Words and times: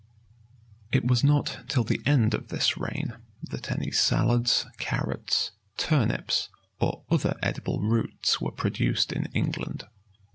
It 0.91 1.05
was 1.05 1.23
not 1.23 1.59
till 1.67 1.83
the 1.83 2.01
end 2.07 2.33
of 2.33 2.47
this 2.47 2.75
reign 2.75 3.17
that 3.43 3.71
any 3.71 3.91
salads, 3.91 4.65
carrots, 4.79 5.51
turnips, 5.77 6.49
or 6.79 7.03
other 7.11 7.37
edible 7.43 7.79
roots 7.81 8.41
were 8.41 8.49
produced 8.49 9.11
in 9.13 9.25
England. 9.35 9.85